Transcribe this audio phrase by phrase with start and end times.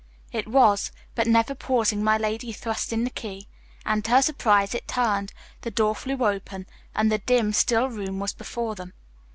[0.31, 3.47] It was, but never pausing my lady thrust in the key,
[3.85, 5.31] and to her surprise it turned,
[5.61, 8.93] the door flew open, and the dim, still room was before them.